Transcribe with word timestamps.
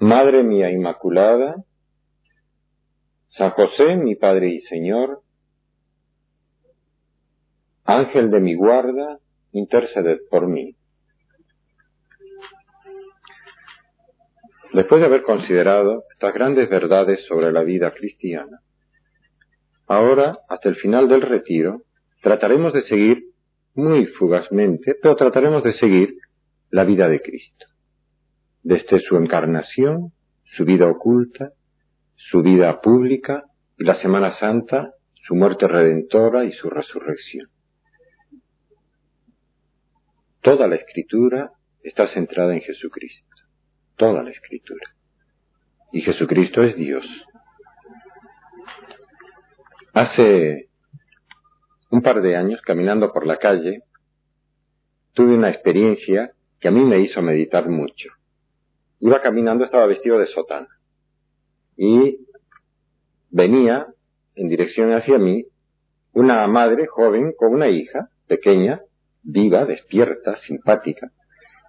Madre 0.00 0.42
mía 0.42 0.70
Inmaculada, 0.70 1.56
San 3.36 3.50
José, 3.50 3.96
mi 3.96 4.14
Padre 4.14 4.48
y 4.48 4.60
Señor, 4.62 5.20
Ángel 7.84 8.30
de 8.30 8.40
mi 8.40 8.54
guarda, 8.54 9.18
interceded 9.52 10.20
por 10.30 10.46
mí. 10.46 10.74
Después 14.72 15.02
de 15.02 15.06
haber 15.06 15.22
considerado 15.22 16.04
estas 16.12 16.32
grandes 16.32 16.70
verdades 16.70 17.22
sobre 17.26 17.52
la 17.52 17.62
vida 17.62 17.92
cristiana, 17.92 18.60
ahora, 19.86 20.38
hasta 20.48 20.70
el 20.70 20.76
final 20.76 21.08
del 21.10 21.20
retiro, 21.20 21.82
trataremos 22.22 22.72
de 22.72 22.84
seguir 22.84 23.24
muy 23.74 24.06
fugazmente, 24.06 24.96
pero 25.02 25.14
trataremos 25.14 25.62
de 25.62 25.74
seguir 25.74 26.14
la 26.70 26.84
vida 26.84 27.06
de 27.06 27.20
Cristo 27.20 27.69
desde 28.62 29.00
su 29.00 29.16
encarnación, 29.16 30.12
su 30.44 30.64
vida 30.64 30.86
oculta, 30.86 31.52
su 32.16 32.42
vida 32.42 32.80
pública 32.80 33.44
y 33.78 33.84
la 33.84 34.00
Semana 34.00 34.38
Santa, 34.38 34.92
su 35.26 35.34
muerte 35.34 35.66
redentora 35.66 36.44
y 36.44 36.52
su 36.52 36.68
resurrección. 36.68 37.48
Toda 40.42 40.66
la 40.66 40.76
escritura 40.76 41.50
está 41.82 42.08
centrada 42.08 42.54
en 42.54 42.60
Jesucristo, 42.60 43.36
toda 43.96 44.22
la 44.22 44.30
escritura. 44.30 44.94
Y 45.92 46.02
Jesucristo 46.02 46.62
es 46.62 46.76
Dios. 46.76 47.04
Hace 49.92 50.68
un 51.90 52.02
par 52.02 52.22
de 52.22 52.36
años, 52.36 52.60
caminando 52.62 53.12
por 53.12 53.26
la 53.26 53.38
calle, 53.38 53.82
tuve 55.14 55.34
una 55.34 55.50
experiencia 55.50 56.32
que 56.60 56.68
a 56.68 56.70
mí 56.70 56.84
me 56.84 57.00
hizo 57.00 57.20
meditar 57.22 57.68
mucho 57.68 58.10
iba 59.00 59.20
caminando, 59.20 59.64
estaba 59.64 59.86
vestido 59.86 60.18
de 60.18 60.26
sotana. 60.26 60.68
Y 61.76 62.26
venía 63.30 63.86
en 64.34 64.48
dirección 64.48 64.92
hacia 64.92 65.18
mí 65.18 65.44
una 66.12 66.46
madre 66.46 66.86
joven 66.86 67.32
con 67.36 67.54
una 67.54 67.68
hija 67.68 68.08
pequeña, 68.26 68.80
viva, 69.22 69.64
despierta, 69.64 70.36
simpática. 70.46 71.10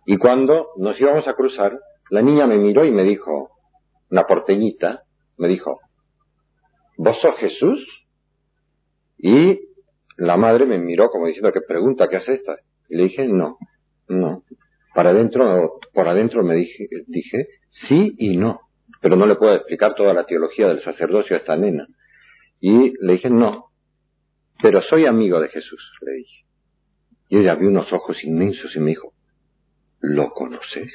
Y 0.06 0.18
cuando 0.18 0.70
nos 0.78 1.00
íbamos 1.00 1.28
a 1.28 1.34
cruzar, 1.34 1.80
la 2.10 2.22
niña 2.22 2.48
me 2.48 2.58
miró 2.58 2.86
y 2.86 2.92
me 2.92 3.04
dijo, 3.04 3.52
una 4.10 4.24
porteñita, 4.28 5.04
me 5.38 5.48
dijo, 5.48 5.80
¿vos 6.98 7.18
sos 7.22 7.36
Jesús? 7.38 7.86
Y 9.18 9.60
la 10.18 10.38
madre 10.38 10.66
me 10.66 10.78
miró 10.78 11.10
como 11.10 11.28
diciendo, 11.28 11.52
¿qué 11.52 11.62
pregunta? 11.62 12.10
¿Qué 12.10 12.18
hace 12.18 12.34
esta? 12.34 12.58
Y 12.90 12.98
le 12.98 13.04
dije, 13.04 13.26
no, 13.26 13.58
no. 14.08 14.44
Para 14.94 15.12
adentro, 15.12 15.80
por 15.94 16.08
adentro 16.08 16.44
me 16.44 16.56
dije, 16.56 16.88
dije, 17.08 17.48
sí 17.88 18.14
y 18.18 18.38
no, 18.38 18.60
pero 19.02 19.16
no 19.16 19.26
le 19.26 19.36
puedo 19.36 19.56
explicar 19.56 19.96
toda 19.96 20.14
la 20.14 20.26
teología 20.26 20.68
del 20.68 20.84
sacerdocio 20.84 21.36
a 21.36 21.40
esta 21.40 21.56
nena. 21.56 21.88
Y 22.60 22.94
le 23.04 23.14
dije, 23.14 23.30
no, 23.30 23.72
pero 24.62 24.82
soy 24.82 25.06
amigo 25.06 25.40
de 25.40 25.50
Jesús, 25.50 25.94
le 26.06 26.14
dije. 26.14 26.46
Y 27.30 27.38
ella 27.38 27.56
vio 27.56 27.70
unos 27.70 27.92
ojos 27.94 28.24
inmensos 28.24 28.76
y 28.76 28.80
me 28.80 28.92
dijo, 28.92 29.14
¿lo 30.02 30.32
conoces? 30.32 30.92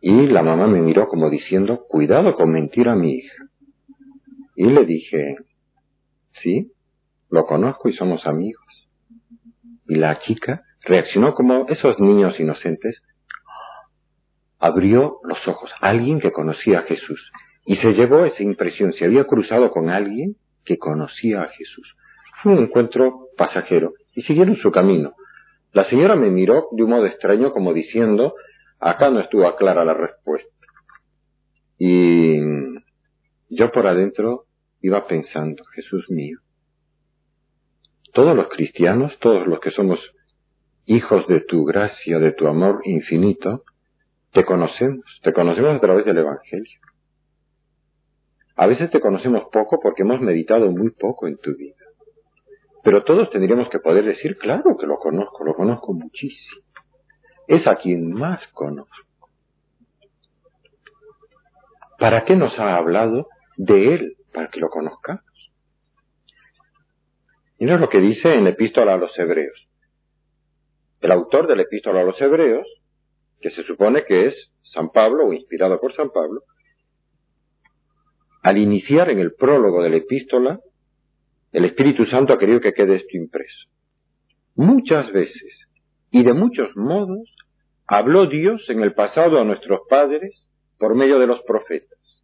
Y 0.00 0.26
la 0.26 0.42
mamá 0.42 0.66
me 0.66 0.80
miró 0.80 1.08
como 1.08 1.30
diciendo, 1.30 1.86
cuidado 1.88 2.34
con 2.34 2.50
mentir 2.50 2.88
a 2.88 2.94
mi 2.94 3.14
hija. 3.14 3.44
Y 4.56 4.66
le 4.66 4.84
dije, 4.84 5.36
sí, 6.42 6.72
lo 7.30 7.44
conozco 7.46 7.88
y 7.88 7.94
somos 7.94 8.26
amigos. 8.26 8.66
Y 9.88 9.94
la 9.94 10.18
chica 10.20 10.62
reaccionó 10.84 11.34
como 11.34 11.66
esos 11.68 11.98
niños 11.98 12.38
inocentes, 12.38 13.02
abrió 14.58 15.18
los 15.24 15.46
ojos, 15.48 15.70
alguien 15.80 16.20
que 16.20 16.32
conocía 16.32 16.80
a 16.80 16.82
Jesús, 16.82 17.30
y 17.64 17.76
se 17.76 17.92
llevó 17.92 18.24
esa 18.24 18.42
impresión, 18.42 18.92
se 18.92 19.04
había 19.04 19.24
cruzado 19.24 19.70
con 19.70 19.90
alguien 19.90 20.36
que 20.64 20.78
conocía 20.78 21.42
a 21.42 21.48
Jesús. 21.48 21.96
Fue 22.42 22.52
un 22.52 22.58
encuentro 22.58 23.28
pasajero, 23.36 23.92
y 24.14 24.22
siguieron 24.22 24.56
su 24.56 24.70
camino. 24.70 25.14
La 25.72 25.88
señora 25.88 26.16
me 26.16 26.30
miró 26.30 26.68
de 26.72 26.82
un 26.82 26.90
modo 26.90 27.06
extraño 27.06 27.50
como 27.50 27.72
diciendo, 27.72 28.34
acá 28.78 29.10
no 29.10 29.20
estuvo 29.20 29.54
clara 29.56 29.84
la 29.84 29.94
respuesta. 29.94 30.50
Y 31.78 32.38
yo 33.48 33.70
por 33.72 33.86
adentro 33.86 34.44
iba 34.80 35.06
pensando, 35.06 35.64
Jesús 35.74 36.06
mío, 36.10 36.38
todos 38.12 38.36
los 38.36 38.48
cristianos, 38.48 39.18
todos 39.18 39.46
los 39.46 39.60
que 39.60 39.70
somos 39.70 39.98
hijos 40.86 41.26
de 41.28 41.40
tu 41.40 41.64
gracia, 41.64 42.18
de 42.18 42.32
tu 42.32 42.46
amor 42.46 42.80
infinito, 42.84 43.64
te 44.32 44.44
conocemos, 44.44 45.04
te 45.22 45.32
conocemos 45.32 45.76
a 45.76 45.80
través 45.80 46.04
del 46.04 46.18
Evangelio. 46.18 46.80
A 48.56 48.66
veces 48.66 48.90
te 48.90 49.00
conocemos 49.00 49.44
poco 49.52 49.78
porque 49.82 50.02
hemos 50.02 50.20
meditado 50.20 50.70
muy 50.70 50.90
poco 50.90 51.26
en 51.26 51.36
tu 51.38 51.56
vida. 51.56 51.76
Pero 52.82 53.04
todos 53.04 53.30
tendríamos 53.30 53.68
que 53.68 53.78
poder 53.78 54.04
decir, 54.04 54.36
claro 54.38 54.76
que 54.78 54.86
lo 54.86 54.98
conozco, 54.98 55.44
lo 55.44 55.54
conozco 55.54 55.92
muchísimo. 55.92 56.62
Es 57.46 57.66
a 57.66 57.76
quien 57.76 58.12
más 58.12 58.40
conozco. 58.52 58.96
¿Para 61.98 62.24
qué 62.24 62.34
nos 62.34 62.58
ha 62.58 62.76
hablado 62.76 63.28
de 63.56 63.94
Él? 63.94 64.16
Para 64.32 64.48
que 64.48 64.58
lo 64.60 64.68
conozcamos. 64.68 65.22
Es 67.58 67.80
lo 67.80 67.88
que 67.88 68.00
dice 68.00 68.34
en 68.34 68.44
la 68.44 68.50
epístola 68.50 68.94
a 68.94 68.96
los 68.96 69.16
Hebreos. 69.16 69.68
El 71.02 71.10
autor 71.10 71.48
de 71.48 71.56
la 71.56 71.62
epístola 71.62 72.00
a 72.00 72.04
los 72.04 72.20
hebreos, 72.20 72.66
que 73.40 73.50
se 73.50 73.64
supone 73.64 74.04
que 74.04 74.28
es 74.28 74.50
San 74.62 74.90
Pablo 74.90 75.26
o 75.26 75.32
inspirado 75.32 75.80
por 75.80 75.92
San 75.94 76.10
Pablo, 76.10 76.42
al 78.42 78.56
iniciar 78.56 79.10
en 79.10 79.18
el 79.18 79.34
prólogo 79.34 79.82
de 79.82 79.90
la 79.90 79.96
epístola, 79.96 80.60
el 81.52 81.64
Espíritu 81.64 82.06
Santo 82.06 82.32
ha 82.32 82.38
querido 82.38 82.60
que 82.60 82.72
quede 82.72 82.96
esto 82.96 83.16
impreso. 83.16 83.68
Muchas 84.54 85.12
veces 85.12 85.68
y 86.10 86.22
de 86.22 86.34
muchos 86.34 86.76
modos 86.76 87.34
habló 87.86 88.26
Dios 88.26 88.68
en 88.68 88.80
el 88.80 88.94
pasado 88.94 89.40
a 89.40 89.44
nuestros 89.44 89.80
padres 89.88 90.48
por 90.78 90.94
medio 90.94 91.18
de 91.18 91.26
los 91.26 91.42
profetas. 91.42 92.22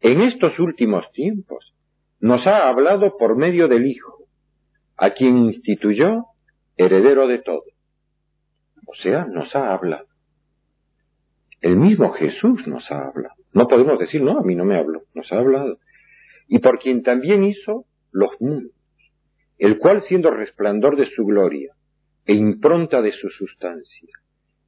En 0.00 0.20
estos 0.20 0.58
últimos 0.58 1.10
tiempos 1.12 1.74
nos 2.20 2.46
ha 2.46 2.68
hablado 2.68 3.16
por 3.16 3.36
medio 3.36 3.68
del 3.68 3.86
Hijo, 3.86 4.24
a 4.96 5.10
quien 5.10 5.38
instituyó 5.38 6.24
heredero 6.84 7.26
de 7.26 7.38
todo. 7.38 7.64
O 8.86 8.94
sea, 8.94 9.26
nos 9.26 9.54
ha 9.54 9.72
hablado. 9.72 10.06
El 11.60 11.76
mismo 11.76 12.10
Jesús 12.12 12.66
nos 12.66 12.90
ha 12.90 13.08
hablado. 13.08 13.34
No 13.52 13.68
podemos 13.68 13.98
decir, 13.98 14.22
no, 14.22 14.38
a 14.38 14.42
mí 14.42 14.54
no 14.54 14.64
me 14.64 14.78
habló, 14.78 15.02
nos 15.14 15.30
ha 15.30 15.38
hablado. 15.38 15.78
Y 16.48 16.58
por 16.60 16.78
quien 16.78 17.02
también 17.02 17.44
hizo 17.44 17.84
los 18.12 18.30
mundos, 18.40 18.72
el 19.58 19.78
cual 19.78 20.02
siendo 20.08 20.30
resplandor 20.30 20.96
de 20.96 21.06
su 21.10 21.24
gloria 21.24 21.74
e 22.24 22.32
impronta 22.32 23.02
de 23.02 23.12
su 23.12 23.28
sustancia, 23.28 24.08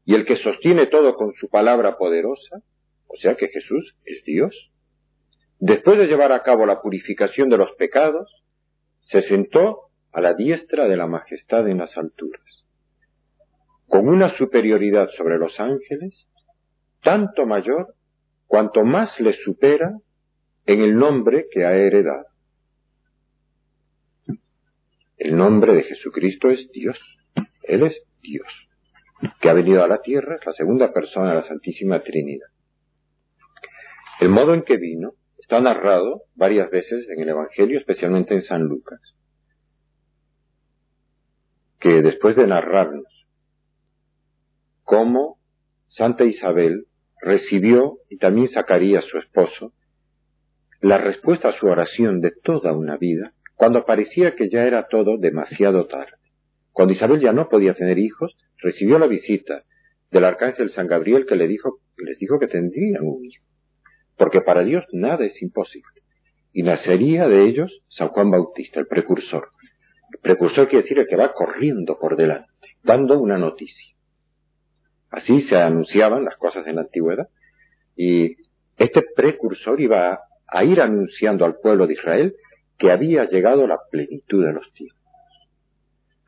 y 0.05 0.15
el 0.15 0.27
que 0.27 0.37
sostiene 0.37 0.89
todo 0.89 1.15
con 1.15 1.33
su 1.35 1.49
palabra 1.49 1.97
poderosa, 1.97 2.59
o 3.07 3.17
sea 3.17 3.37
que 3.37 3.49
Jesús 3.49 3.95
es 4.05 4.23
Dios, 4.25 4.71
después 5.59 5.99
de 5.99 6.07
llevar 6.07 6.33
a 6.33 6.43
cabo 6.43 6.67
la 6.67 6.83
purificación 6.83 7.49
de 7.49 7.57
los 7.57 7.73
pecados, 7.73 8.43
se 9.01 9.23
sentó 9.23 9.92
a 10.13 10.21
la 10.21 10.35
diestra 10.35 10.87
de 10.89 10.97
la 10.97 11.07
majestad 11.07 11.67
en 11.69 11.79
las 11.79 11.97
alturas, 11.97 12.65
con 13.89 14.09
una 14.09 14.37
superioridad 14.37 15.09
sobre 15.17 15.39
los 15.39 15.59
ángeles, 15.59 16.29
tanto 17.03 17.47
mayor 17.47 17.95
cuanto 18.47 18.85
más 18.85 19.19
le 19.21 19.33
supera 19.43 19.99
en 20.67 20.83
el 20.83 20.97
nombre 20.97 21.47
que 21.51 21.65
ha 21.65 21.75
heredado. 21.75 22.27
El 25.17 25.37
nombre 25.37 25.75
de 25.75 25.85
Jesucristo 25.85 26.51
es 26.51 26.71
Dios. 26.73 26.99
Él 27.63 27.85
es 27.85 28.03
Dios, 28.21 28.49
que 29.41 29.49
ha 29.49 29.55
venido 29.55 29.83
a 29.83 29.89
la 29.89 30.03
tierra, 30.03 30.37
es 30.37 30.45
la 30.45 30.53
segunda 30.53 30.93
persona 30.93 31.31
de 31.31 31.37
la 31.37 31.49
Santísima 31.49 32.03
Trinidad. 32.03 32.49
El 34.21 34.29
modo 34.29 34.53
en 34.53 34.63
que 34.63 34.77
vino 34.77 35.13
está 35.39 35.61
narrado 35.61 36.23
varias 36.35 36.71
veces 36.71 37.09
en 37.09 37.21
el 37.21 37.31
Evangelio, 37.31 37.79
especialmente 37.79 38.35
en 38.35 38.43
San 38.43 38.63
Lucas 38.65 39.01
que 41.83 42.01
después 42.01 42.37
de 42.37 42.47
narrarnos 42.47 43.27
cómo 44.85 45.39
Santa 45.89 46.25
Isabel 46.25 46.85
recibió, 47.21 47.99
y 48.09 48.19
también 48.19 48.49
Zacarías 48.49 49.05
su 49.07 49.19
esposo, 49.19 49.73
la 50.81 50.99
respuesta 50.99 51.49
a 51.49 51.59
su 51.59 51.67
oración 51.67 52.21
de 52.21 52.31
toda 52.45 52.73
una 52.73 52.97
vida, 52.97 53.33
cuando 53.57 53.85
parecía 53.85 54.37
que 54.37 54.49
ya 54.49 54.65
era 54.65 54.87
todo 54.89 55.19
demasiado 55.19 55.87
tarde. 55.87 56.13
Cuando 56.71 56.95
Isabel 56.95 57.21
ya 57.21 57.33
no 57.33 57.49
podía 57.49 57.75
tener 57.75 57.99
hijos, 57.99 58.37
recibió 58.59 59.01
la 59.01 59.09
visita 59.09 59.65
del 60.13 60.25
arcángel 60.25 60.71
San 60.71 60.87
Gabriel 60.87 61.27
que 61.27 61.35
le 61.35 61.49
dijo, 61.49 61.79
les 61.97 62.19
dijo 62.19 62.39
que 62.39 62.47
tendrían 62.47 63.05
un 63.05 63.25
hijo, 63.25 63.45
porque 64.17 64.41
para 64.41 64.63
Dios 64.63 64.85
nada 64.93 65.25
es 65.25 65.43
imposible. 65.43 66.01
Y 66.53 66.63
nacería 66.63 67.27
de 67.27 67.45
ellos 67.45 67.83
San 67.89 68.09
Juan 68.09 68.31
Bautista, 68.31 68.79
el 68.79 68.87
precursor. 68.87 69.49
Precursor 70.21 70.69
quiere 70.69 70.83
decir 70.83 70.99
el 70.99 71.07
que 71.07 71.17
va 71.17 71.33
corriendo 71.33 71.99
por 71.99 72.17
delante, 72.17 72.51
dando 72.83 73.19
una 73.19 73.39
noticia. 73.39 73.95
Así 75.11 75.43
se 75.43 75.57
anunciaban 75.57 76.25
las 76.25 76.37
cosas 76.37 76.67
en 76.67 76.77
la 76.77 76.83
antigüedad. 76.83 77.29
Y 77.97 78.37
este 78.77 79.03
precursor 79.15 79.81
iba 79.81 80.21
a 80.47 80.65
ir 80.65 80.81
anunciando 80.81 81.45
al 81.45 81.57
pueblo 81.57 81.87
de 81.87 81.95
Israel 81.95 82.35
que 82.79 82.91
había 82.91 83.25
llegado 83.25 83.67
la 83.67 83.79
plenitud 83.91 84.45
de 84.45 84.53
los 84.53 84.73
tiempos. 84.73 84.99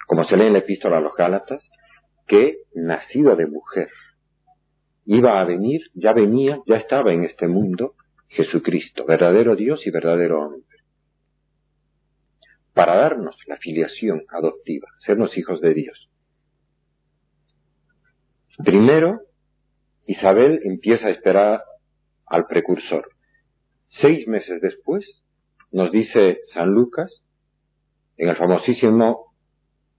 Como 0.07 0.25
se 0.25 0.37
lee 0.37 0.47
en 0.47 0.53
la 0.53 0.59
epístola 0.61 0.99
a 0.99 1.01
los 1.01 1.15
Gálatas, 1.15 1.69
que 2.27 2.59
nacido 2.75 3.37
de 3.37 3.47
mujer 3.47 3.89
iba 5.07 5.41
a 5.41 5.45
venir, 5.45 5.83
ya 5.95 6.13
venía, 6.13 6.61
ya 6.67 6.77
estaba 6.77 7.13
en 7.13 7.25
este 7.25 7.49
mundo 7.49 7.95
Jesucristo, 8.29 9.05
verdadero 9.07 9.55
Dios 9.57 9.87
y 9.87 9.91
verdadero 9.91 10.41
hombre, 10.41 10.63
para 12.75 12.97
darnos 12.97 13.37
la 13.47 13.57
filiación 13.57 14.23
adoptiva, 14.29 14.89
sernos 15.07 15.37
hijos 15.39 15.61
de 15.61 15.75
Dios. 15.75 16.11
Primero, 18.65 19.21
Isabel 20.07 20.61
empieza 20.65 21.07
a 21.07 21.11
esperar 21.11 21.63
al 22.27 22.47
precursor. 22.47 23.09
Seis 24.01 24.27
meses 24.27 24.61
después, 24.61 25.23
nos 25.71 25.91
dice 25.91 26.41
San 26.53 26.71
Lucas, 26.71 27.25
en 28.17 28.29
el 28.29 28.37
famosísimo 28.37 29.35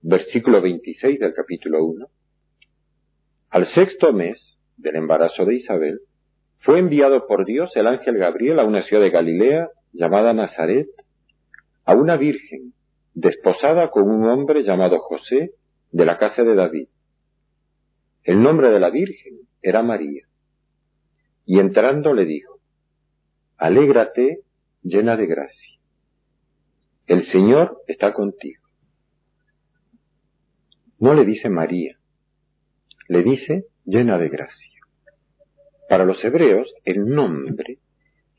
versículo 0.02 0.62
26 0.62 1.20
del 1.20 1.34
capítulo 1.34 1.84
1, 1.84 2.08
al 3.50 3.74
sexto 3.74 4.14
mes 4.14 4.58
del 4.78 4.98
embarazo 4.98 5.46
de 5.46 5.56
Isabel, 5.56 6.00
fue 6.60 6.80
enviado 6.80 7.28
por 7.28 7.46
Dios 7.46 7.72
el 7.76 7.88
ángel 7.88 8.18
Gabriel 8.18 8.60
a 8.60 8.66
una 8.66 8.84
ciudad 8.84 9.04
de 9.04 9.12
Galilea 9.12 9.70
llamada 9.94 10.34
Nazaret, 10.34 10.88
a 11.86 11.96
una 11.96 12.18
virgen 12.18 12.74
desposada 13.14 13.90
con 13.92 14.10
un 14.10 14.28
hombre 14.28 14.64
llamado 14.64 15.00
José 15.00 15.52
de 15.92 16.06
la 16.06 16.18
casa 16.18 16.44
de 16.44 16.56
David. 16.56 16.88
El 18.24 18.42
nombre 18.42 18.70
de 18.70 18.80
la 18.80 18.90
virgen 18.90 19.40
era 19.62 19.84
María. 19.84 20.26
Y 21.46 21.60
entrando 21.60 22.14
le 22.14 22.26
dijo, 22.26 22.60
Alégrate 23.58 24.40
llena 24.82 25.16
de 25.16 25.28
gracia. 25.28 25.80
El 27.08 27.32
Señor 27.32 27.82
está 27.88 28.14
contigo. 28.14 28.64
No 30.98 31.14
le 31.14 31.24
dice 31.24 31.50
María, 31.50 31.98
le 33.08 33.22
dice 33.22 33.66
llena 33.86 34.18
de 34.18 34.30
gracia. 34.30 34.82
Para 35.88 36.04
los 36.04 36.24
hebreos, 36.24 36.74
el 36.84 37.08
nombre 37.08 37.78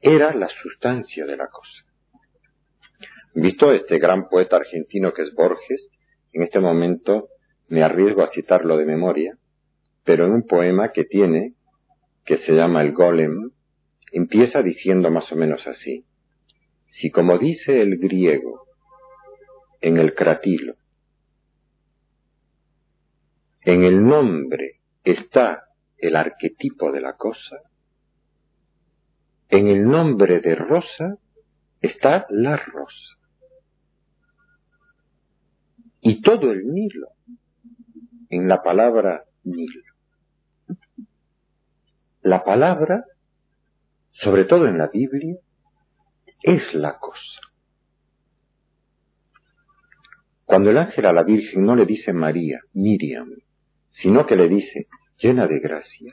era 0.01 0.35
la 0.35 0.49
sustancia 0.49 1.25
de 1.27 1.37
la 1.37 1.47
cosa. 1.47 1.86
Visto 3.39 3.71
este 3.71 3.99
gran 3.99 4.31
poeta 4.31 4.57
argentino 4.57 5.13
que 5.13 5.21
es 5.21 5.35
Borges, 5.35 5.91
en 6.33 6.43
este 6.43 6.59
momento 6.59 7.29
me 7.69 7.83
arriesgo 7.83 8.23
a 8.23 8.31
citarlo 8.31 8.79
de 8.79 8.87
memoria, 8.87 9.37
pero 10.05 10.25
en 10.25 10.33
un 10.33 10.47
poema 10.47 10.91
que 10.93 11.05
tiene, 11.05 11.53
que 12.25 12.39
se 12.39 12.53
llama 12.53 12.81
El 12.81 12.95
Golem, 12.95 13.51
empieza 14.11 14.63
diciendo 14.63 15.11
más 15.11 15.31
o 15.31 15.37
menos 15.37 15.67
así. 15.67 16.07
Si 16.99 17.11
como 17.11 17.37
dice 17.37 17.83
el 17.83 17.99
griego 17.99 18.69
en 19.83 19.99
el 19.99 20.15
cratilo, 20.15 20.77
en 23.61 23.85
el 23.85 24.03
nombre 24.03 24.81
está 25.05 25.65
el 25.99 26.17
arquetipo 26.17 26.91
de 26.91 27.03
la 27.03 27.19
cosa, 27.19 27.59
en 29.51 29.67
el 29.67 29.87
nombre 29.87 30.41
de 30.41 30.55
rosa 30.55 31.19
está 31.83 32.25
la 32.31 32.57
rosa. 32.57 33.17
Y 36.01 36.23
todo 36.23 36.53
el 36.53 36.67
Nilo 36.67 37.09
en 38.31 38.49
la 38.49 38.63
palabra 38.63 39.25
Nilo. 39.45 39.83
La 42.23 42.43
palabra, 42.43 43.05
sobre 44.13 44.45
todo 44.45 44.67
en 44.67 44.79
la 44.79 44.89
Biblia, 44.89 45.37
es 46.43 46.75
la 46.75 46.99
cosa. 46.99 47.41
Cuando 50.45 50.71
el 50.71 50.79
ángel 50.79 51.07
a 51.07 51.13
la 51.13 51.23
Virgen 51.23 51.65
no 51.65 51.75
le 51.75 51.87
dice 51.87 52.13
María, 52.13 52.61
Miriam, 52.73 53.31
sino 54.01 54.27
que 54.27 54.37
le 54.37 54.49
dice, 54.49 54.87
llena 55.19 55.47
de 55.47 55.59
gracia, 55.61 56.13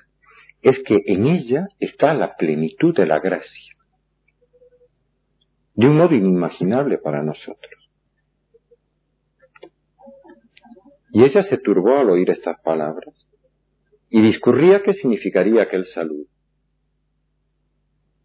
es 0.61 0.79
que 0.85 1.01
en 1.05 1.27
ella 1.27 1.67
está 1.79 2.13
la 2.13 2.35
plenitud 2.35 2.95
de 2.95 3.05
la 3.05 3.19
gracia, 3.19 3.75
de 5.75 5.87
un 5.87 5.97
modo 5.97 6.15
inimaginable 6.15 6.97
para 6.97 7.21
nosotros. 7.21 7.82
Y 11.13 11.23
ella 11.23 11.43
se 11.43 11.59
turbó 11.59 11.99
al 11.99 12.09
oír 12.09 12.31
estas 12.31 12.59
palabras 12.61 13.29
y 14.09 14.19
discurría 14.19 14.81
qué 14.81 14.95
significaría 14.95 15.61
aquel 15.61 15.85
saludo. 15.93 16.25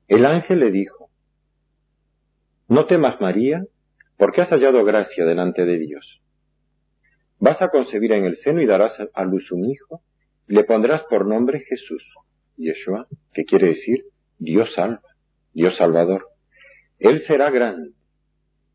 El 0.07 0.25
ángel 0.25 0.61
le 0.61 0.71
dijo, 0.71 1.11
No 2.67 2.87
temas 2.87 3.21
María, 3.21 3.63
porque 4.17 4.41
has 4.41 4.49
hallado 4.49 4.85
gracia 4.85 5.27
delante 5.27 5.67
de 5.67 5.79
Dios. 5.79 6.23
Vas 7.39 7.61
a 7.61 7.69
concebir 7.69 8.13
en 8.13 8.25
el 8.25 8.39
seno 8.39 8.63
y 8.63 8.67
darás 8.67 8.95
a 9.13 9.25
luz 9.25 9.53
un 9.53 9.67
hijo, 9.67 10.01
y 10.49 10.55
le 10.55 10.65
pondrás 10.65 11.03
por 11.11 11.27
nombre 11.27 11.61
Jesús, 11.69 12.03
Yeshua, 12.57 13.07
que 13.35 13.45
quiere 13.45 13.69
decir 13.69 14.05
Dios 14.39 14.73
salva, 14.75 15.03
Dios 15.53 15.77
salvador. 15.77 16.27
Él 16.99 17.23
será 17.27 17.51
grande 17.51 17.91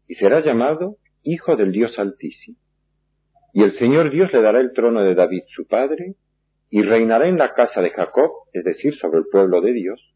y 0.08 0.14
será 0.16 0.42
llamado 0.42 0.98
Hijo 1.24 1.56
del 1.56 1.72
Dios 1.72 1.98
Altísimo. 1.98 2.63
Y 3.54 3.64
el 3.64 3.78
Señor 3.78 4.10
Dios 4.10 4.34
le 4.34 4.42
dará 4.42 4.60
el 4.60 4.74
trono 4.74 5.02
de 5.02 5.16
David 5.16 5.44
su 5.48 5.68
padre, 5.68 6.16
y 6.70 6.82
reinará 6.82 7.28
en 7.28 7.38
la 7.38 7.54
casa 7.54 7.82
de 7.82 7.92
Jacob, 7.92 8.32
es 8.52 8.64
decir, 8.64 8.98
sobre 8.98 9.20
el 9.20 9.26
pueblo 9.32 9.62
de 9.62 9.74
Dios, 9.74 10.14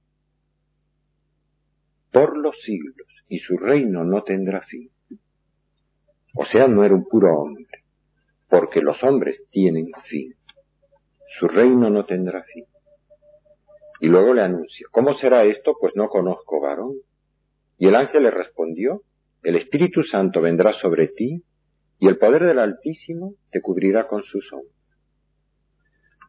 por 2.11 2.35
los 2.35 2.59
siglos, 2.63 3.07
y 3.29 3.39
su 3.39 3.57
reino 3.57 4.03
no 4.03 4.23
tendrá 4.23 4.61
fin. 4.61 4.89
O 6.35 6.45
sea, 6.45 6.67
no 6.67 6.83
era 6.83 6.95
un 6.95 7.07
puro 7.07 7.33
hombre 7.33 7.67
porque 8.49 8.81
los 8.81 9.01
hombres 9.03 9.41
tienen 9.51 9.87
fin. 10.05 10.33
Su 11.39 11.47
reino 11.47 11.89
no 11.89 12.05
tendrá 12.05 12.43
fin. 12.43 12.65
Y 13.99 14.07
luego 14.07 14.33
le 14.33 14.41
anunció, 14.41 14.87
¿cómo 14.91 15.15
será 15.17 15.43
esto? 15.43 15.75
Pues 15.79 15.95
no 15.95 16.07
conozco 16.07 16.61
varón. 16.61 16.93
Y 17.77 17.87
el 17.87 17.95
ángel 17.95 18.23
le 18.23 18.31
respondió, 18.31 19.01
el 19.43 19.55
Espíritu 19.55 20.03
Santo 20.03 20.41
vendrá 20.41 20.73
sobre 20.73 21.07
ti, 21.07 21.43
y 21.99 22.07
el 22.07 22.17
poder 22.17 22.43
del 22.43 22.59
Altísimo 22.59 23.33
te 23.51 23.61
cubrirá 23.61 24.07
con 24.07 24.23
su 24.23 24.39
sombra. 24.41 24.71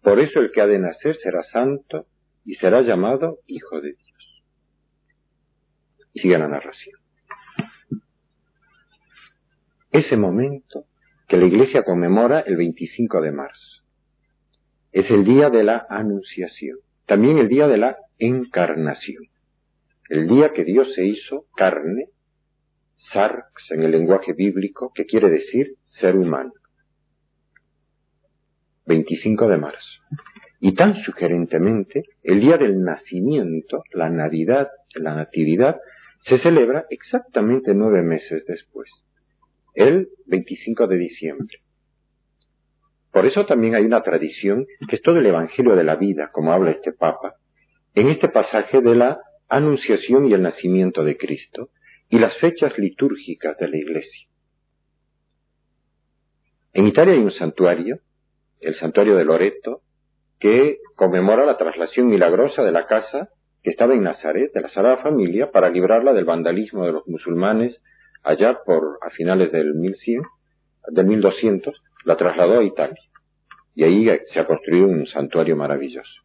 Por 0.03 0.21
eso 0.21 0.41
el 0.41 0.51
que 0.53 0.61
ha 0.61 0.67
de 0.67 0.79
nacer 0.79 1.17
será 1.17 1.43
santo 1.43 2.07
y 2.45 2.55
será 2.55 2.83
llamado 2.83 3.39
Hijo 3.47 3.81
de 3.81 3.95
Dios. 3.95 4.43
Y 6.15 6.21
sigue 6.21 6.39
la 6.39 6.49
narración. 6.49 6.99
Ese 9.91 10.17
momento 10.17 10.85
que 11.29 11.37
la 11.37 11.47
Iglesia 11.47 11.83
conmemora 11.83 12.41
el 12.41 12.57
25 12.57 13.21
de 13.21 13.33
marzo. 13.33 13.83
Es 14.93 15.11
el 15.11 15.25
día 15.25 15.51
de 15.51 15.65
la 15.65 15.87
Anunciación, 15.91 16.79
también 17.07 17.39
el 17.39 17.49
día 17.49 17.69
de 17.69 17.77
la 17.77 17.99
Encarnación, 18.19 19.25
el 20.09 20.27
día 20.27 20.53
que 20.53 20.65
Dios 20.65 20.93
se 20.95 21.05
hizo 21.05 21.45
carne, 21.55 22.07
sarx 23.13 23.71
en 23.71 23.83
el 23.83 23.93
lenguaje 23.93 24.33
bíblico, 24.33 24.93
que 24.95 25.07
quiere 25.07 25.31
decir 25.31 25.75
ser 26.01 26.17
humano. 26.17 26.53
25 28.87 29.49
de 29.49 29.59
marzo. 29.59 30.01
Y 30.61 30.75
tan 30.75 30.97
sugerentemente, 31.03 32.05
el 32.23 32.41
día 32.41 32.57
del 32.57 32.83
nacimiento, 32.83 33.83
la 33.93 34.09
Navidad, 34.09 34.69
la 34.95 35.15
Natividad, 35.15 35.77
se 36.21 36.39
celebra 36.39 36.87
exactamente 36.91 37.75
nueve 37.75 38.03
meses 38.03 38.45
después 38.47 38.91
el 39.75 40.09
25 40.27 40.89
de 40.89 40.97
diciembre. 40.97 41.59
Por 43.13 43.27
eso 43.27 43.47
también 43.47 43.77
hay 43.77 43.85
una 43.85 44.03
tradición, 44.03 44.67
que 44.89 44.97
es 44.97 45.03
todo 45.03 45.19
el 45.19 45.27
Evangelio 45.27 45.77
de 45.77 45.85
la 45.85 45.95
vida, 45.95 46.31
como 46.33 46.53
habla 46.53 46.73
este 46.73 46.93
Papa, 46.93 47.35
en 47.95 48.09
este 48.09 48.29
pasaje 48.29 48.81
de 48.81 48.95
la 48.97 49.19
Anunciación 49.49 50.27
y 50.27 50.35
el 50.35 50.43
nacimiento 50.43 51.05
de 51.05 51.17
Cristo 51.17 51.71
y 52.09 52.19
las 52.19 52.37
fechas 52.39 52.77
litúrgicas 52.79 53.57
de 53.59 53.69
la 53.69 53.77
Iglesia. 53.77 54.29
En 56.73 56.87
Italia 56.87 57.15
hay 57.15 57.21
un 57.21 57.33
santuario, 57.33 57.99
el 58.61 58.75
santuario 58.77 59.17
de 59.17 59.25
Loreto, 59.25 59.83
que 60.39 60.79
conmemora 60.95 61.45
la 61.45 61.57
traslación 61.57 62.09
milagrosa 62.09 62.63
de 62.63 62.73
la 62.73 62.87
casa 62.87 63.31
que 63.63 63.71
estaba 63.71 63.95
en 63.95 64.05
Nazaret, 64.05 64.53
de 64.53 64.61
la 64.61 64.69
Sagrada 64.69 64.99
Familia, 64.99 65.51
para 65.51 65.71
librarla 65.71 66.13
del 66.13 66.25
vandalismo 66.25 66.87
de 66.87 66.93
los 66.93 67.09
musulmanes 67.09 67.83
allá 68.23 68.59
por 68.65 68.99
a 69.03 69.11
finales 69.11 69.51
del 69.53 69.75
1100, 69.75 70.23
del 70.91 71.07
1200, 71.07 71.83
la 72.05 72.17
trasladó 72.17 72.61
a 72.61 72.65
Italia. 72.65 73.03
Y 73.75 73.85
ahí 73.85 74.07
se 74.33 74.41
ha 74.41 74.47
construido 74.47 74.87
un 74.87 75.07
santuario 75.07 75.57
maravilloso. 75.57 76.23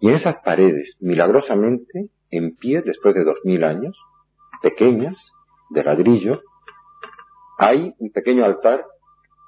Y 0.00 0.08
en 0.08 0.16
esas 0.16 0.36
paredes, 0.44 0.96
milagrosamente, 1.00 2.08
en 2.30 2.56
pie, 2.56 2.82
después 2.82 3.14
de 3.14 3.24
dos 3.24 3.38
mil 3.44 3.64
años, 3.64 3.96
pequeñas, 4.62 5.16
de 5.70 5.84
ladrillo, 5.84 6.40
hay 7.58 7.94
un 7.98 8.10
pequeño 8.12 8.44
altar 8.44 8.84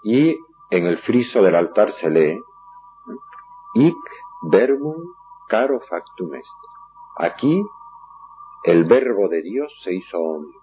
y 0.02 0.36
en 0.70 0.86
el 0.86 0.98
friso 0.98 1.42
del 1.42 1.54
altar 1.54 1.92
se 2.00 2.10
lee 2.10 2.38
Ic 3.74 3.94
verbum 4.50 4.96
caro 5.48 5.80
factum 5.80 6.34
est. 6.34 6.60
Aquí 7.16 7.62
el 8.64 8.84
verbo 8.84 9.28
de 9.28 9.42
Dios 9.42 9.72
se 9.84 9.94
hizo 9.94 10.18
hombre. 10.18 10.56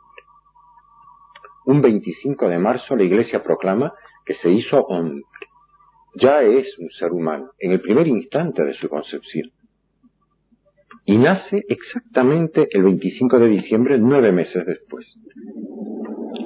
Un 1.65 1.81
25 1.81 2.47
de 2.47 2.57
marzo 2.59 2.95
la 2.95 3.03
Iglesia 3.03 3.43
proclama 3.43 3.93
que 4.25 4.35
se 4.35 4.49
hizo 4.49 4.81
hombre. 4.85 5.23
Ya 6.15 6.41
es 6.41 6.67
un 6.79 6.89
ser 6.91 7.11
humano 7.11 7.51
en 7.59 7.71
el 7.71 7.81
primer 7.81 8.07
instante 8.07 8.63
de 8.63 8.73
su 8.75 8.89
concepción. 8.89 9.51
Y 11.05 11.17
nace 11.17 11.63
exactamente 11.67 12.67
el 12.71 12.83
25 12.83 13.39
de 13.39 13.47
diciembre, 13.47 13.97
nueve 13.99 14.31
meses 14.31 14.65
después. 14.65 15.05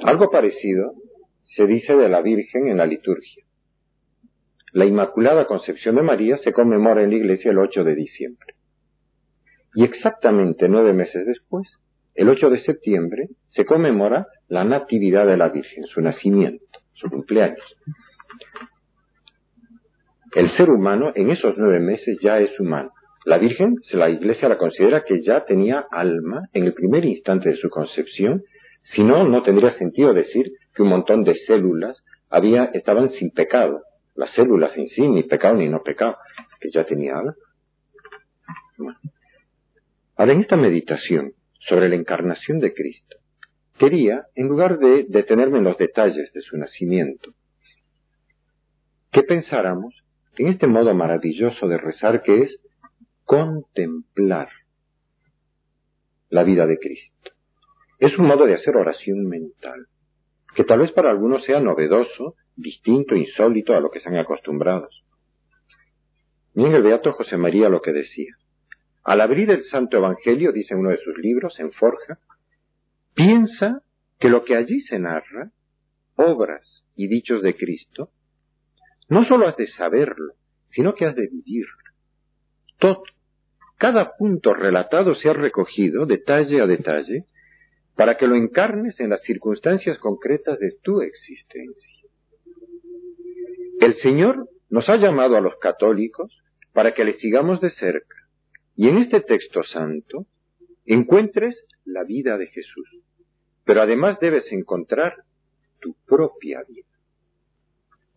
Algo 0.04 0.30
parecido 0.30 0.92
se 1.56 1.66
dice 1.66 1.96
de 1.96 2.08
la 2.08 2.20
Virgen 2.20 2.68
en 2.68 2.76
la 2.76 2.86
liturgia. 2.86 3.44
La 4.72 4.84
Inmaculada 4.84 5.46
Concepción 5.46 5.96
de 5.96 6.02
María 6.02 6.36
se 6.38 6.52
conmemora 6.52 7.02
en 7.02 7.10
la 7.10 7.16
iglesia 7.16 7.50
el 7.50 7.58
8 7.58 7.84
de 7.84 7.94
diciembre. 7.94 8.54
Y 9.74 9.84
exactamente 9.84 10.68
nueve 10.68 10.92
meses 10.92 11.26
después, 11.26 11.66
el 12.14 12.28
8 12.28 12.50
de 12.50 12.60
septiembre, 12.60 13.28
se 13.48 13.64
conmemora 13.64 14.26
la 14.48 14.64
Natividad 14.64 15.26
de 15.26 15.36
la 15.36 15.48
Virgen, 15.48 15.84
su 15.84 16.00
nacimiento, 16.02 16.64
su 16.92 17.08
cumpleaños. 17.08 17.76
El 20.34 20.54
ser 20.56 20.70
humano 20.70 21.12
en 21.14 21.30
esos 21.30 21.54
nueve 21.56 21.80
meses 21.80 22.18
ya 22.20 22.38
es 22.38 22.58
humano. 22.60 22.92
La 23.24 23.36
Virgen, 23.38 23.76
la 23.92 24.08
Iglesia 24.08 24.48
la 24.48 24.56
considera 24.56 25.04
que 25.04 25.22
ya 25.22 25.44
tenía 25.44 25.84
alma 25.90 26.48
en 26.54 26.64
el 26.64 26.72
primer 26.72 27.04
instante 27.04 27.50
de 27.50 27.56
su 27.56 27.68
concepción, 27.68 28.42
si 28.94 29.02
no, 29.04 29.24
no 29.28 29.42
tendría 29.42 29.76
sentido 29.76 30.14
decir 30.14 30.52
que 30.74 30.82
un 30.82 30.88
montón 30.88 31.22
de 31.24 31.34
células 31.46 32.02
había, 32.30 32.64
estaban 32.72 33.10
sin 33.12 33.30
pecado. 33.30 33.82
Las 34.14 34.30
células 34.32 34.76
en 34.76 34.88
sí, 34.88 35.06
ni 35.06 35.22
pecado 35.22 35.56
ni 35.56 35.68
no 35.68 35.82
pecado, 35.82 36.16
que 36.60 36.70
ya 36.70 36.84
tenía 36.84 37.18
alma. 37.18 37.34
Ahora, 40.16 40.32
en 40.32 40.40
esta 40.40 40.56
meditación 40.56 41.32
sobre 41.60 41.88
la 41.88 41.96
encarnación 41.96 42.58
de 42.58 42.72
Cristo, 42.72 43.16
quería, 43.78 44.24
en 44.34 44.48
lugar 44.48 44.78
de 44.78 45.04
detenerme 45.08 45.58
en 45.58 45.64
los 45.64 45.76
detalles 45.76 46.32
de 46.32 46.40
su 46.40 46.56
nacimiento, 46.56 47.32
que 49.12 49.22
pensáramos 49.22 49.94
en 50.38 50.48
este 50.48 50.66
modo 50.66 50.94
maravilloso 50.94 51.68
de 51.68 51.78
rezar 51.78 52.22
que 52.22 52.42
es 52.42 52.59
contemplar 53.30 54.48
la 56.30 56.42
vida 56.42 56.66
de 56.66 56.80
Cristo. 56.80 57.30
Es 58.00 58.18
un 58.18 58.26
modo 58.26 58.44
de 58.44 58.54
hacer 58.54 58.76
oración 58.76 59.24
mental, 59.28 59.86
que 60.56 60.64
tal 60.64 60.80
vez 60.80 60.90
para 60.90 61.10
algunos 61.10 61.44
sea 61.44 61.60
novedoso, 61.60 62.34
distinto, 62.56 63.14
insólito 63.14 63.72
a 63.72 63.80
lo 63.80 63.88
que 63.92 63.98
están 63.98 64.16
acostumbrados. 64.16 65.04
Miren 66.54 66.74
el 66.74 66.82
Beato 66.82 67.12
José 67.12 67.36
María 67.36 67.68
lo 67.68 67.80
que 67.80 67.92
decía. 67.92 68.34
Al 69.04 69.20
abrir 69.20 69.48
el 69.50 69.62
Santo 69.66 69.98
Evangelio, 69.98 70.50
dice 70.50 70.74
uno 70.74 70.90
de 70.90 70.98
sus 70.98 71.16
libros, 71.18 71.60
en 71.60 71.70
Forja, 71.70 72.18
piensa 73.14 73.84
que 74.18 74.28
lo 74.28 74.42
que 74.42 74.56
allí 74.56 74.80
se 74.80 74.98
narra, 74.98 75.52
obras 76.16 76.82
y 76.96 77.06
dichos 77.06 77.42
de 77.42 77.54
Cristo, 77.54 78.10
no 79.08 79.24
solo 79.24 79.46
has 79.46 79.56
de 79.56 79.68
saberlo, 79.68 80.32
sino 80.70 80.96
que 80.96 81.06
has 81.06 81.14
de 81.14 81.28
vivirlo. 81.28 81.76
Todo, 82.80 83.04
cada 83.80 84.14
punto 84.18 84.52
relatado 84.52 85.14
se 85.14 85.30
ha 85.30 85.32
recogido, 85.32 86.04
detalle 86.04 86.60
a 86.60 86.66
detalle, 86.66 87.24
para 87.96 88.18
que 88.18 88.26
lo 88.26 88.36
encarnes 88.36 89.00
en 89.00 89.08
las 89.08 89.22
circunstancias 89.22 89.96
concretas 89.96 90.58
de 90.58 90.72
tu 90.82 91.00
existencia. 91.00 92.04
El 93.80 93.96
Señor 94.02 94.50
nos 94.68 94.86
ha 94.90 94.96
llamado 94.96 95.34
a 95.38 95.40
los 95.40 95.56
católicos 95.56 96.30
para 96.74 96.92
que 96.92 97.06
le 97.06 97.14
sigamos 97.20 97.62
de 97.62 97.70
cerca 97.70 98.16
y 98.76 98.90
en 98.90 98.98
este 98.98 99.22
texto 99.22 99.62
santo 99.64 100.26
encuentres 100.84 101.56
la 101.86 102.04
vida 102.04 102.36
de 102.36 102.48
Jesús, 102.48 102.86
pero 103.64 103.80
además 103.80 104.18
debes 104.20 104.44
encontrar 104.52 105.24
tu 105.80 105.96
propia 106.06 106.62
vida. 106.68 106.89